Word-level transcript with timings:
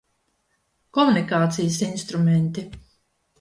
Komunikācijas 0.97 1.77
instrumenti. 1.89 2.65